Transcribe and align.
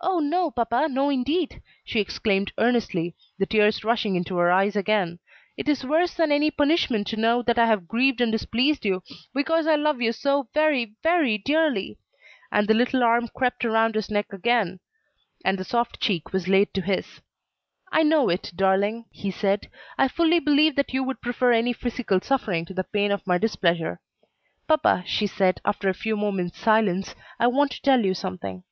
"Oh, 0.00 0.18
no, 0.18 0.50
papa! 0.50 0.88
no 0.90 1.10
indeed!" 1.10 1.60
she 1.84 2.00
exclaimed 2.00 2.54
earnestly, 2.56 3.14
the 3.38 3.44
tears 3.44 3.84
rushing 3.84 4.16
into 4.16 4.38
her 4.38 4.50
eyes 4.50 4.74
again; 4.74 5.18
"it 5.58 5.68
is 5.68 5.84
worse 5.84 6.14
than 6.14 6.32
any 6.32 6.50
punishment 6.50 7.06
to 7.08 7.18
know 7.18 7.42
that 7.42 7.58
I 7.58 7.66
have 7.66 7.86
grieved 7.86 8.22
and 8.22 8.32
displeased 8.32 8.86
you, 8.86 9.02
because 9.34 9.66
I 9.66 9.76
love 9.76 10.00
you 10.00 10.10
so 10.12 10.48
very, 10.54 10.94
very 11.02 11.36
dearly!" 11.36 11.98
and 12.50 12.66
the 12.66 12.72
little 12.72 13.02
arm 13.04 13.28
crept 13.28 13.62
round 13.62 13.94
his 13.94 14.10
neck 14.10 14.32
again, 14.32 14.80
and 15.44 15.58
the 15.58 15.64
soft 15.64 16.00
cheek 16.00 16.32
was 16.32 16.48
laid 16.48 16.72
to 16.72 16.80
his. 16.80 17.20
"I 17.92 18.04
know 18.04 18.30
it, 18.30 18.50
darling," 18.56 19.04
he 19.10 19.30
said, 19.30 19.68
"I 19.98 20.08
fully 20.08 20.38
believe 20.38 20.76
that 20.76 20.94
you 20.94 21.04
would 21.04 21.20
prefer 21.20 21.52
any 21.52 21.74
physical 21.74 22.22
suffering 22.22 22.64
to 22.64 22.72
the 22.72 22.84
pain 22.84 23.10
of 23.12 23.26
my 23.26 23.36
displeasure." 23.36 24.00
"Papa," 24.66 25.04
she 25.06 25.26
said, 25.26 25.60
after 25.62 25.90
a 25.90 26.00
few 26.00 26.16
moments' 26.16 26.58
silence, 26.58 27.14
"I 27.38 27.48
want 27.48 27.70
to 27.72 27.82
tell 27.82 28.02
you 28.02 28.14
something." 28.14 28.64